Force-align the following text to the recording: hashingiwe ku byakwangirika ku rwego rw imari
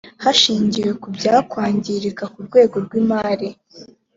hashingiwe 0.23 0.91
ku 1.01 1.07
byakwangirika 1.17 2.23
ku 2.33 2.39
rwego 2.47 2.75
rw 2.85 2.91
imari 3.01 3.49